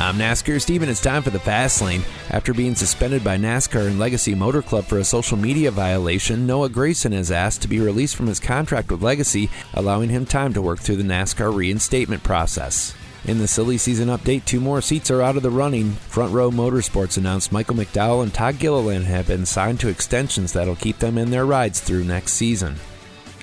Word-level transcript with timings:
I'm 0.00 0.16
NASCAR 0.16 0.60
Steven. 0.60 0.88
It's 0.88 1.00
time 1.00 1.24
for 1.24 1.30
the 1.30 1.40
Fast 1.40 1.82
Lane. 1.82 2.04
After 2.30 2.54
being 2.54 2.76
suspended 2.76 3.24
by 3.24 3.36
NASCAR 3.36 3.88
and 3.88 3.98
Legacy 3.98 4.32
Motor 4.32 4.62
Club 4.62 4.84
for 4.84 4.98
a 4.98 5.04
social 5.04 5.36
media 5.36 5.72
violation, 5.72 6.46
Noah 6.46 6.68
Gragson 6.68 7.12
is 7.12 7.32
asked 7.32 7.62
to 7.62 7.68
be 7.68 7.80
released 7.80 8.14
from 8.14 8.28
his 8.28 8.38
contract 8.38 8.92
with 8.92 9.02
Legacy, 9.02 9.50
allowing 9.74 10.08
him 10.08 10.24
time 10.24 10.52
to 10.52 10.62
work 10.62 10.78
through 10.78 10.96
the 10.96 11.02
NASCAR 11.02 11.52
reinstatement 11.52 12.22
process. 12.22 12.94
In 13.24 13.38
the 13.38 13.48
silly 13.48 13.76
season 13.76 14.06
update, 14.08 14.44
two 14.44 14.60
more 14.60 14.80
seats 14.80 15.10
are 15.10 15.20
out 15.20 15.36
of 15.36 15.42
the 15.42 15.50
running. 15.50 15.90
Front 15.90 16.32
Row 16.32 16.52
Motorsports 16.52 17.18
announced 17.18 17.50
Michael 17.50 17.74
McDowell 17.74 18.22
and 18.22 18.32
Todd 18.32 18.60
Gilliland 18.60 19.06
have 19.06 19.26
been 19.26 19.46
signed 19.46 19.80
to 19.80 19.88
extensions 19.88 20.52
that'll 20.52 20.76
keep 20.76 21.00
them 21.00 21.18
in 21.18 21.32
their 21.32 21.44
rides 21.44 21.80
through 21.80 22.04
next 22.04 22.34
season. 22.34 22.76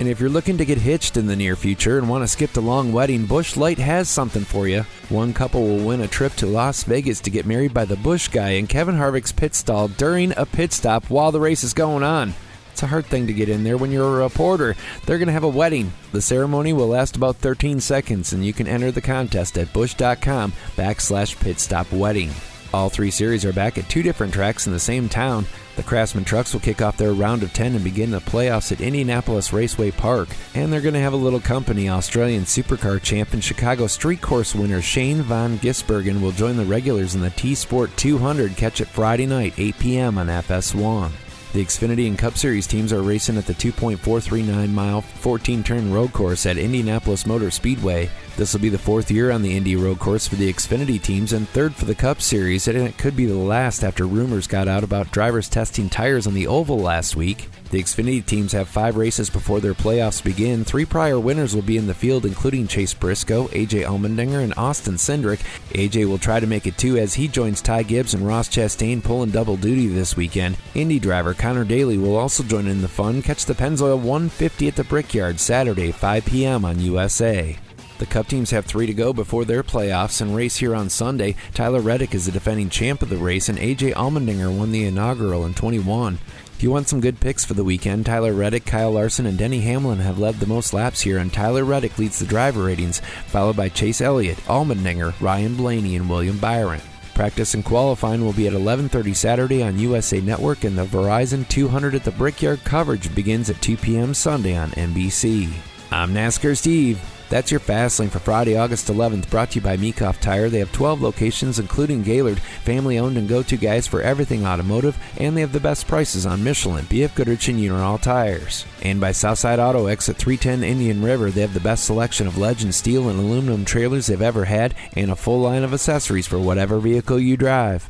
And 0.00 0.08
if 0.08 0.18
you're 0.18 0.30
looking 0.30 0.56
to 0.56 0.64
get 0.64 0.78
hitched 0.78 1.18
in 1.18 1.26
the 1.26 1.36
near 1.36 1.54
future 1.54 1.98
and 1.98 2.08
want 2.08 2.22
to 2.22 2.28
skip 2.28 2.52
the 2.52 2.62
long 2.62 2.90
wedding, 2.90 3.26
Busch 3.26 3.58
Light 3.58 3.78
has 3.78 4.08
something 4.08 4.44
for 4.44 4.66
you. 4.66 4.80
One 5.10 5.34
couple 5.34 5.62
will 5.62 5.86
win 5.86 6.00
a 6.00 6.08
trip 6.08 6.32
to 6.36 6.46
Las 6.46 6.84
Vegas 6.84 7.20
to 7.20 7.30
get 7.30 7.44
married 7.44 7.74
by 7.74 7.84
the 7.84 7.96
Bush 7.96 8.28
guy 8.28 8.52
in 8.52 8.66
Kevin 8.66 8.94
Harvick's 8.94 9.30
pit 9.30 9.54
stall 9.54 9.88
during 9.88 10.32
a 10.38 10.46
pit 10.46 10.72
stop 10.72 11.10
while 11.10 11.30
the 11.30 11.38
race 11.38 11.62
is 11.62 11.74
going 11.74 12.02
on. 12.02 12.32
It's 12.72 12.82
a 12.82 12.86
hard 12.86 13.04
thing 13.04 13.26
to 13.26 13.34
get 13.34 13.50
in 13.50 13.62
there 13.62 13.76
when 13.76 13.92
you're 13.92 14.20
a 14.20 14.22
reporter. 14.22 14.74
They're 15.04 15.18
going 15.18 15.26
to 15.26 15.34
have 15.34 15.44
a 15.44 15.48
wedding. 15.48 15.92
The 16.12 16.22
ceremony 16.22 16.72
will 16.72 16.88
last 16.88 17.14
about 17.16 17.36
13 17.36 17.78
seconds, 17.80 18.32
and 18.32 18.42
you 18.42 18.54
can 18.54 18.66
enter 18.66 18.90
the 18.90 19.02
contest 19.02 19.58
at 19.58 19.70
busch.com 19.74 20.54
backslash 20.76 21.36
pitstop 21.36 21.94
wedding. 21.94 22.30
All 22.72 22.88
three 22.88 23.10
series 23.10 23.44
are 23.44 23.52
back 23.52 23.78
at 23.78 23.88
two 23.88 24.02
different 24.02 24.32
tracks 24.32 24.66
in 24.66 24.72
the 24.72 24.78
same 24.78 25.08
town. 25.08 25.46
The 25.74 25.82
Craftsman 25.82 26.24
trucks 26.24 26.52
will 26.52 26.60
kick 26.60 26.80
off 26.80 26.96
their 26.96 27.12
round 27.12 27.42
of 27.42 27.52
10 27.52 27.74
and 27.74 27.82
begin 27.82 28.10
the 28.10 28.20
playoffs 28.20 28.70
at 28.70 28.80
Indianapolis 28.80 29.52
Raceway 29.52 29.90
Park. 29.90 30.28
And 30.54 30.72
they're 30.72 30.80
going 30.80 30.94
to 30.94 31.00
have 31.00 31.12
a 31.12 31.16
little 31.16 31.40
company. 31.40 31.88
Australian 31.88 32.44
Supercar 32.44 33.02
champ 33.02 33.32
and 33.32 33.42
Chicago 33.42 33.86
Street 33.86 34.20
Course 34.20 34.54
winner 34.54 34.82
Shane 34.82 35.22
Van 35.22 35.58
Gisbergen 35.58 36.20
will 36.20 36.32
join 36.32 36.56
the 36.56 36.64
regulars 36.64 37.14
in 37.14 37.22
the 37.22 37.30
T 37.30 37.54
Sport 37.54 37.96
200. 37.96 38.56
Catch 38.56 38.80
it 38.80 38.88
Friday 38.88 39.26
night, 39.26 39.54
8 39.56 39.78
p.m. 39.78 40.18
on 40.18 40.28
FS1. 40.28 41.10
The 41.52 41.64
Xfinity 41.64 42.06
and 42.06 42.16
Cup 42.16 42.38
Series 42.38 42.68
teams 42.68 42.92
are 42.92 43.02
racing 43.02 43.36
at 43.36 43.44
the 43.44 43.54
2.439 43.54 44.70
mile, 44.70 45.00
14 45.00 45.64
turn 45.64 45.92
road 45.92 46.12
course 46.12 46.46
at 46.46 46.56
Indianapolis 46.56 47.26
Motor 47.26 47.50
Speedway. 47.50 48.08
This 48.36 48.52
will 48.52 48.60
be 48.60 48.68
the 48.68 48.78
fourth 48.78 49.10
year 49.10 49.32
on 49.32 49.42
the 49.42 49.56
Indy 49.56 49.74
road 49.74 49.98
course 49.98 50.28
for 50.28 50.36
the 50.36 50.50
Xfinity 50.50 51.02
teams 51.02 51.32
and 51.32 51.48
third 51.48 51.74
for 51.74 51.86
the 51.86 51.94
Cup 51.94 52.22
Series, 52.22 52.68
and 52.68 52.78
it 52.78 52.96
could 52.98 53.16
be 53.16 53.26
the 53.26 53.34
last 53.34 53.82
after 53.82 54.06
rumors 54.06 54.46
got 54.46 54.68
out 54.68 54.84
about 54.84 55.10
drivers 55.10 55.48
testing 55.48 55.90
tires 55.90 56.26
on 56.26 56.34
the 56.34 56.46
oval 56.46 56.78
last 56.78 57.16
week. 57.16 57.48
The 57.70 57.82
Xfinity 57.82 58.24
teams 58.24 58.52
have 58.52 58.68
five 58.68 58.96
races 58.96 59.30
before 59.30 59.60
their 59.60 59.74
playoffs 59.74 60.24
begin. 60.24 60.64
Three 60.64 60.84
prior 60.84 61.20
winners 61.20 61.54
will 61.54 61.62
be 61.62 61.76
in 61.76 61.86
the 61.86 61.94
field, 61.94 62.26
including 62.26 62.66
Chase 62.66 62.94
Briscoe, 62.94 63.46
AJ 63.48 63.84
Allmendinger, 63.84 64.42
and 64.42 64.54
Austin 64.56 64.94
Cindric. 64.94 65.40
AJ 65.70 66.08
will 66.08 66.18
try 66.18 66.40
to 66.40 66.48
make 66.48 66.66
it 66.66 66.78
two 66.78 66.96
as 66.96 67.14
he 67.14 67.28
joins 67.28 67.60
Ty 67.60 67.84
Gibbs 67.84 68.14
and 68.14 68.26
Ross 68.26 68.48
Chastain 68.48 69.02
pulling 69.02 69.30
double 69.30 69.56
duty 69.56 69.86
this 69.86 70.16
weekend. 70.16 70.56
Indy 70.74 70.98
driver 70.98 71.32
Conor 71.40 71.64
Daly 71.64 71.96
will 71.96 72.18
also 72.18 72.42
join 72.42 72.66
in 72.66 72.82
the 72.82 72.86
fun. 72.86 73.22
Catch 73.22 73.46
the 73.46 73.54
Pennzoil 73.54 73.96
150 73.96 74.68
at 74.68 74.76
the 74.76 74.84
Brickyard 74.84 75.40
Saturday, 75.40 75.90
5 75.90 76.26
p.m. 76.26 76.66
on 76.66 76.78
USA. 76.78 77.56
The 77.96 78.04
Cup 78.04 78.26
teams 78.26 78.50
have 78.50 78.66
three 78.66 78.84
to 78.84 78.92
go 78.92 79.14
before 79.14 79.46
their 79.46 79.62
playoffs 79.62 80.20
and 80.20 80.36
race 80.36 80.58
here 80.58 80.74
on 80.74 80.90
Sunday. 80.90 81.36
Tyler 81.54 81.80
Reddick 81.80 82.14
is 82.14 82.26
the 82.26 82.32
defending 82.32 82.68
champ 82.68 83.00
of 83.00 83.08
the 83.08 83.16
race, 83.16 83.48
and 83.48 83.56
AJ 83.56 83.94
Allmendinger 83.94 84.54
won 84.54 84.70
the 84.70 84.84
inaugural 84.84 85.46
in 85.46 85.54
21. 85.54 86.18
If 86.56 86.62
you 86.62 86.70
want 86.70 86.88
some 86.88 87.00
good 87.00 87.20
picks 87.20 87.42
for 87.42 87.54
the 87.54 87.64
weekend, 87.64 88.04
Tyler 88.04 88.34
Reddick, 88.34 88.66
Kyle 88.66 88.90
Larson, 88.90 89.24
and 89.24 89.38
Denny 89.38 89.60
Hamlin 89.60 90.00
have 90.00 90.18
led 90.18 90.40
the 90.40 90.46
most 90.46 90.74
laps 90.74 91.00
here, 91.00 91.16
and 91.16 91.32
Tyler 91.32 91.64
Reddick 91.64 91.98
leads 91.98 92.18
the 92.18 92.26
driver 92.26 92.64
ratings, 92.64 93.00
followed 93.28 93.56
by 93.56 93.70
Chase 93.70 94.02
Elliott, 94.02 94.36
Allmendinger, 94.40 95.18
Ryan 95.22 95.56
Blaney, 95.56 95.96
and 95.96 96.10
William 96.10 96.36
Byron. 96.36 96.82
Practice 97.14 97.54
and 97.54 97.64
qualifying 97.64 98.24
will 98.24 98.32
be 98.32 98.46
at 98.46 98.54
11:30 98.54 99.14
Saturday 99.14 99.62
on 99.62 99.78
USA 99.78 100.20
Network, 100.20 100.64
and 100.64 100.76
the 100.76 100.84
Verizon 100.84 101.46
200 101.48 101.94
at 101.94 102.04
the 102.04 102.12
Brickyard 102.12 102.62
coverage 102.64 103.14
begins 103.14 103.50
at 103.50 103.60
2 103.60 103.76
p.m. 103.76 104.14
Sunday 104.14 104.56
on 104.56 104.70
NBC. 104.70 105.48
I'm 105.90 106.14
NASCAR 106.14 106.56
Steve. 106.56 106.98
That's 107.30 107.52
your 107.52 107.60
fast 107.60 108.00
lane 108.00 108.10
for 108.10 108.18
Friday, 108.18 108.56
August 108.56 108.88
11th, 108.88 109.30
brought 109.30 109.52
to 109.52 109.54
you 109.54 109.60
by 109.60 109.76
Meekhof 109.76 110.20
Tire. 110.20 110.48
They 110.48 110.58
have 110.58 110.72
12 110.72 111.00
locations, 111.00 111.60
including 111.60 112.02
Gaylord, 112.02 112.40
family 112.40 112.98
owned 112.98 113.16
and 113.16 113.28
go 113.28 113.44
to 113.44 113.56
guys 113.56 113.86
for 113.86 114.02
everything 114.02 114.44
automotive, 114.44 114.98
and 115.16 115.36
they 115.36 115.40
have 115.40 115.52
the 115.52 115.60
best 115.60 115.86
prices 115.86 116.26
on 116.26 116.42
Michelin, 116.42 116.86
BF 116.86 117.14
Goodrich, 117.14 117.46
and 117.46 117.60
Uniroyal 117.60 118.02
tires. 118.02 118.66
And 118.82 119.00
by 119.00 119.12
Southside 119.12 119.60
Auto, 119.60 119.86
exit 119.86 120.16
310 120.16 120.68
Indian 120.68 121.04
River, 121.04 121.30
they 121.30 121.42
have 121.42 121.54
the 121.54 121.60
best 121.60 121.84
selection 121.84 122.26
of 122.26 122.36
legend 122.36 122.74
steel 122.74 123.08
and 123.08 123.20
aluminum 123.20 123.64
trailers 123.64 124.08
they've 124.08 124.20
ever 124.20 124.46
had, 124.46 124.74
and 124.94 125.12
a 125.12 125.16
full 125.16 125.38
line 125.38 125.62
of 125.62 125.72
accessories 125.72 126.26
for 126.26 126.40
whatever 126.40 126.80
vehicle 126.80 127.20
you 127.20 127.36
drive. 127.36 127.88